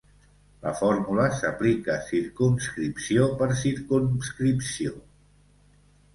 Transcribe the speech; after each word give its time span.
La 0.61 0.71
fórmula 0.77 1.25
s'aplica 1.39 1.97
circumscripció 2.07 3.29
per 3.43 3.51
circumscripció. 3.61 4.97